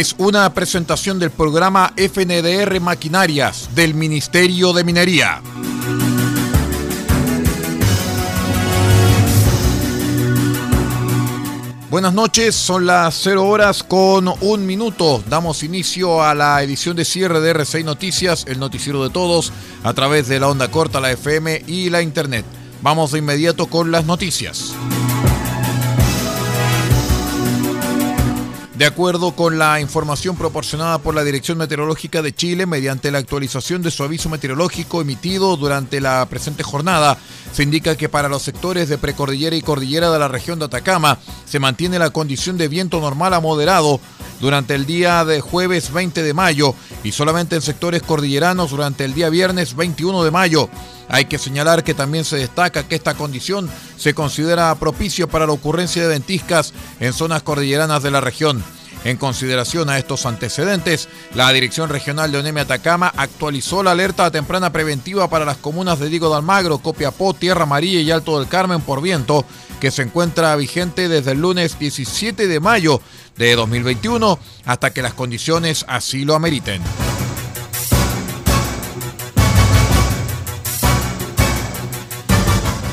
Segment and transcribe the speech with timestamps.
[0.00, 5.40] Es una presentación del programa FNDR Maquinarias del Ministerio de Minería.
[11.90, 15.22] Buenas noches, son las 0 horas con un minuto.
[15.28, 19.52] Damos inicio a la edición de cierre de R6 Noticias, el noticiero de todos,
[19.84, 22.44] a través de la onda corta, la FM y la Internet.
[22.82, 24.74] Vamos de inmediato con las noticias.
[28.76, 33.82] De acuerdo con la información proporcionada por la Dirección Meteorológica de Chile, mediante la actualización
[33.82, 37.16] de su aviso meteorológico emitido durante la presente jornada,
[37.52, 41.18] se indica que para los sectores de precordillera y cordillera de la región de Atacama
[41.46, 44.00] se mantiene la condición de viento normal a moderado
[44.40, 49.14] durante el día de jueves 20 de mayo y solamente en sectores cordilleranos durante el
[49.14, 50.68] día viernes 21 de mayo.
[51.08, 55.52] Hay que señalar que también se destaca que esta condición se considera propicio para la
[55.52, 58.64] ocurrencia de ventiscas en zonas cordilleranas de la región.
[59.04, 64.72] En consideración a estos antecedentes, la Dirección Regional de Onemia Atacama actualizó la alerta temprana
[64.72, 68.80] preventiva para las comunas de Diego de Almagro, Copiapó, Tierra Amarilla y Alto del Carmen
[68.80, 69.44] por viento,
[69.78, 73.02] que se encuentra vigente desde el lunes 17 de mayo
[73.36, 76.80] de 2021 hasta que las condiciones así lo ameriten.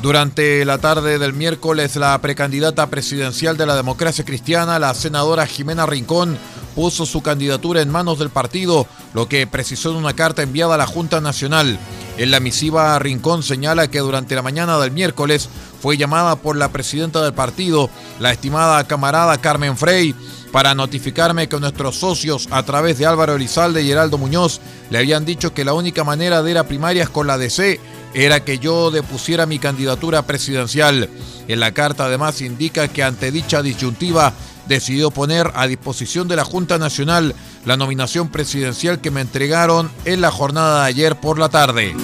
[0.00, 5.86] Durante la tarde del miércoles, la precandidata presidencial de la democracia cristiana, la senadora Jimena
[5.86, 6.38] Rincón,
[6.76, 10.78] puso su candidatura en manos del partido, lo que precisó en una carta enviada a
[10.78, 11.80] la Junta Nacional.
[12.16, 15.48] En la misiva, Rincón señala que durante la mañana del miércoles
[15.80, 20.14] fue llamada por la presidenta del partido, la estimada camarada Carmen Frey,
[20.52, 24.60] para notificarme que nuestros socios, a través de Álvaro Elizalde y Heraldo Muñoz,
[24.90, 27.80] le habían dicho que la única manera de ir a primarias con la DC
[28.14, 31.08] era que yo depusiera mi candidatura presidencial.
[31.46, 34.32] En la carta además indica que ante dicha disyuntiva
[34.66, 37.34] decidió poner a disposición de la Junta Nacional
[37.64, 41.94] la nominación presidencial que me entregaron en la jornada de ayer por la tarde.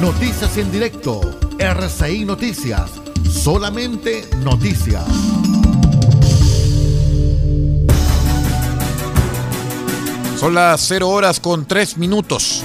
[0.00, 2.90] Noticias en directo, RCI Noticias,
[3.30, 5.04] solamente noticias.
[10.38, 12.64] Son las 0 horas con 3 minutos.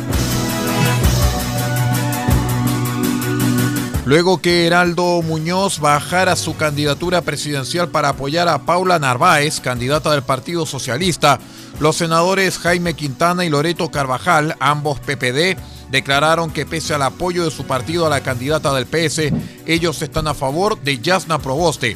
[4.06, 10.24] Luego que Heraldo Muñoz bajara su candidatura presidencial para apoyar a Paula Narváez, candidata del
[10.24, 11.40] Partido Socialista,
[11.80, 15.57] los senadores Jaime Quintana y Loreto Carvajal, ambos PPD,
[15.91, 19.31] declararon que pese al apoyo de su partido a la candidata del PS,
[19.68, 21.96] ellos están a favor de Yasna Proboste.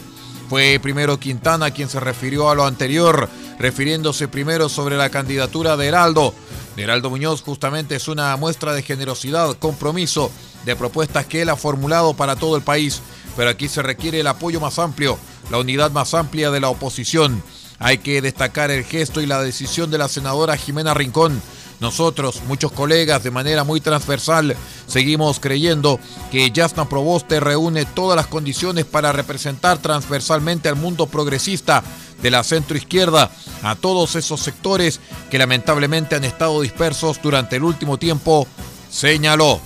[0.50, 3.28] Fue primero Quintana quien se refirió a lo anterior,
[3.64, 6.34] refiriéndose primero sobre la candidatura de Heraldo.
[6.76, 10.30] Heraldo Muñoz justamente es una muestra de generosidad, compromiso
[10.66, 13.02] de propuestas que él ha formulado para todo el país,
[13.38, 15.18] pero aquí se requiere el apoyo más amplio,
[15.50, 17.42] la unidad más amplia de la oposición.
[17.80, 21.42] Hay que destacar el gesto y la decisión de la senadora Jimena Rincón.
[21.80, 24.58] Nosotros, muchos colegas, de manera muy transversal,
[24.88, 26.02] seguimos creyendo
[26.32, 31.82] que Yasna Proboste reúne todas las condiciones para representar transversalmente al mundo progresista
[32.24, 33.30] de la centroizquierda,
[33.62, 35.00] a todos esos sectores
[35.30, 38.48] que lamentablemente han estado dispersos durante el último tiempo,
[38.90, 39.62] señaló.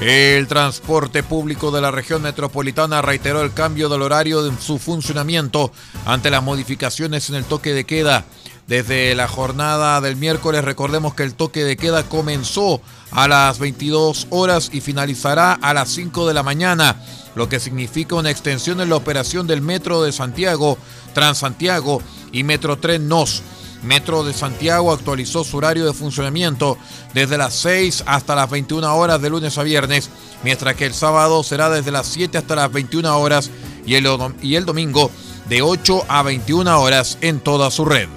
[0.00, 5.72] El transporte público de la región metropolitana reiteró el cambio del horario de su funcionamiento
[6.06, 8.24] ante las modificaciones en el toque de queda.
[8.68, 14.26] Desde la jornada del miércoles recordemos que el toque de queda comenzó a las 22
[14.28, 17.02] horas y finalizará a las 5 de la mañana,
[17.34, 20.76] lo que significa una extensión en la operación del Metro de Santiago,
[21.14, 23.42] Transantiago y Metro Tren NOS.
[23.84, 26.76] Metro de Santiago actualizó su horario de funcionamiento
[27.14, 30.10] desde las 6 hasta las 21 horas de lunes a viernes,
[30.44, 33.50] mientras que el sábado será desde las 7 hasta las 21 horas
[33.86, 34.06] y el,
[34.42, 35.10] y el domingo
[35.48, 38.08] de 8 a 21 horas en toda su red.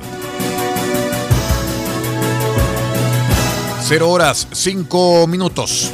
[3.91, 5.91] 0 horas 5 minutos.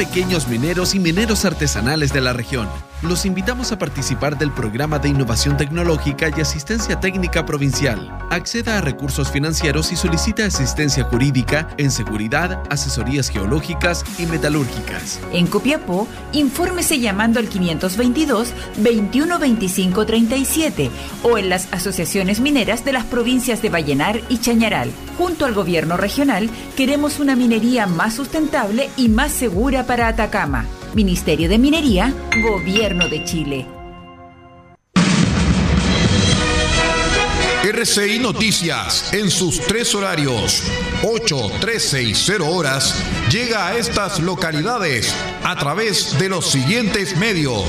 [0.00, 2.66] Pequeños mineros y mineros artesanales de la región.
[3.02, 8.10] Los invitamos a participar del programa de innovación tecnológica y asistencia técnica provincial.
[8.30, 15.20] Acceda a recursos financieros y solicita asistencia jurídica en seguridad, asesorías geológicas y metalúrgicas.
[15.34, 20.90] En Copiapó, infórmese llamando al 522 2125 37
[21.24, 24.90] o en las asociaciones mineras de las provincias de Vallenar y Chañaral.
[25.18, 30.64] Junto al gobierno regional, queremos una minería más sustentable y más segura para Atacama.
[30.94, 33.66] Ministerio de Minería, Gobierno de Chile.
[37.62, 40.62] RCI Noticias, en sus tres horarios,
[41.02, 45.14] 8, 13 y 0 horas, llega a estas localidades
[45.44, 47.64] a través de los siguientes medios.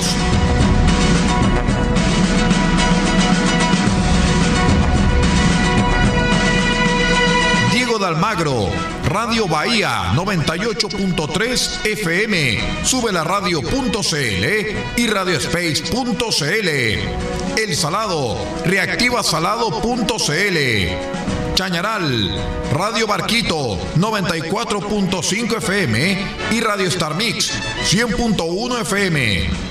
[8.12, 8.69] Almagro,
[9.06, 16.68] Radio Bahía 98.3 FM, sube la radio.cl y radiospace.cl.
[17.58, 21.56] El Salado, reactivasalado.cl.
[21.56, 22.36] Chañaral,
[22.74, 26.18] Radio Barquito 94.5 FM
[26.52, 27.54] y Radio Star Mix
[27.84, 29.70] 100.1 FM.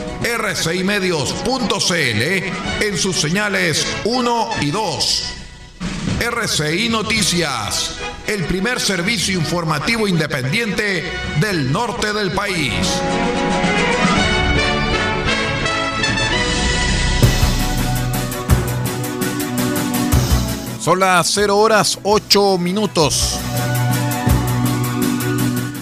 [0.23, 2.21] rcimedios.cl
[2.83, 5.33] en sus señales 1 y 2.
[6.19, 7.95] RCI Noticias,
[8.27, 11.03] el primer servicio informativo independiente
[11.39, 12.73] del norte del país.
[20.79, 23.39] Son las 0 horas 8 minutos.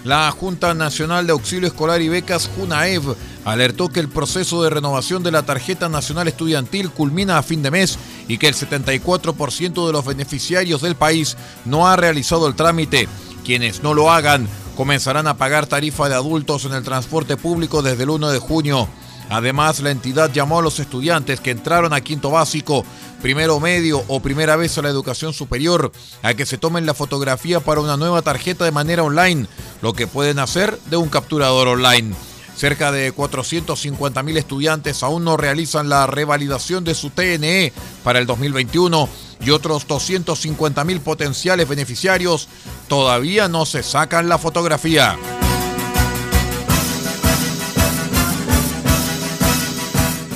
[0.03, 3.15] La Junta Nacional de Auxilio Escolar y Becas, JUNAEV,
[3.46, 7.72] alertó que el proceso de renovación de la tarjeta nacional estudiantil culmina a fin de
[7.72, 13.08] mes y que el 74% de los beneficiarios del país no ha realizado el trámite.
[13.46, 18.03] Quienes no lo hagan comenzarán a pagar tarifa de adultos en el transporte público desde
[18.03, 18.88] el 1 de junio.
[19.29, 22.84] Además, la entidad llamó a los estudiantes que entraron a quinto básico,
[23.22, 25.91] primero medio o primera vez a la educación superior
[26.24, 29.48] a que se tomen la fotografía para una nueva tarjeta de manera online,
[29.81, 32.15] lo que pueden hacer de un capturador online.
[32.60, 37.72] Cerca de 450.000 estudiantes aún no realizan la revalidación de su TNE
[38.04, 39.08] para el 2021
[39.39, 42.50] y otros 250.000 potenciales beneficiarios
[42.89, 45.18] todavía no se sacan la fotografía.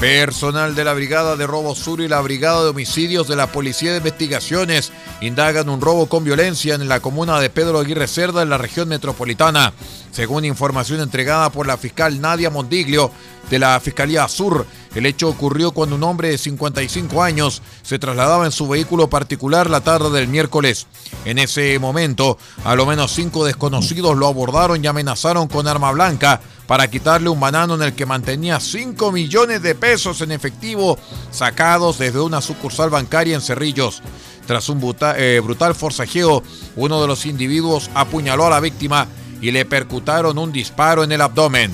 [0.04, 3.92] Personal de la Brigada de Robo Sur y la Brigada de Homicidios de la Policía
[3.92, 4.92] de Investigaciones
[5.22, 8.90] indagan un robo con violencia en la comuna de Pedro Aguirre Cerda, en la región
[8.90, 9.72] metropolitana.
[10.12, 13.12] Según información entregada por la fiscal Nadia Mondiglio
[13.50, 18.44] de la Fiscalía Sur, el hecho ocurrió cuando un hombre de 55 años se trasladaba
[18.44, 20.86] en su vehículo particular la tarde del miércoles.
[21.24, 26.42] En ese momento, a lo menos cinco desconocidos lo abordaron y amenazaron con arma blanca
[26.68, 30.98] para quitarle un banano en el que mantenía 5 millones de pesos en efectivo
[31.32, 34.02] sacados desde una sucursal bancaria en Cerrillos.
[34.46, 34.82] Tras un
[35.18, 36.44] eh, brutal forcejeo,
[36.76, 39.08] uno de los individuos apuñaló a la víctima
[39.42, 41.72] y le percutaron un disparo en el abdomen.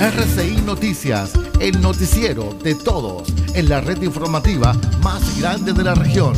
[0.00, 6.34] RCI Noticias, el noticiero de todos, en la red informativa más grande de la región.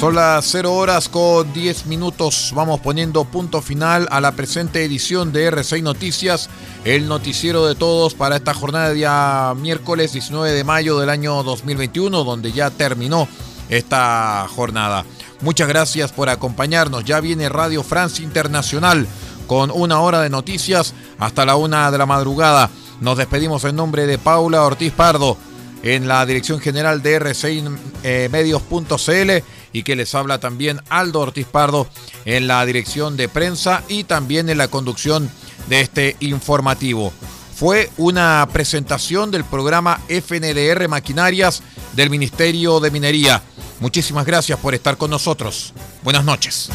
[0.00, 2.52] Son las 0 horas con 10 minutos.
[2.54, 6.48] Vamos poniendo punto final a la presente edición de R6 Noticias,
[6.86, 11.42] el noticiero de todos para esta jornada de día miércoles 19 de mayo del año
[11.42, 13.28] 2021, donde ya terminó
[13.68, 15.04] esta jornada.
[15.42, 17.04] Muchas gracias por acompañarnos.
[17.04, 19.06] Ya viene Radio Francia Internacional
[19.46, 22.70] con una hora de noticias hasta la una de la madrugada.
[23.02, 25.36] Nos despedimos en nombre de Paula Ortiz Pardo
[25.82, 31.46] en la dirección general de R6 eh, Medios.cl y que les habla también Aldo Ortiz
[31.46, 31.88] Pardo
[32.24, 35.30] en la dirección de prensa y también en la conducción
[35.68, 37.12] de este informativo.
[37.54, 41.62] Fue una presentación del programa FNDR Maquinarias
[41.94, 43.42] del Ministerio de Minería.
[43.80, 45.74] Muchísimas gracias por estar con nosotros.
[46.02, 46.70] Buenas noches.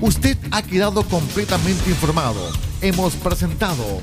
[0.00, 2.50] Usted ha quedado completamente informado.
[2.80, 4.02] Hemos presentado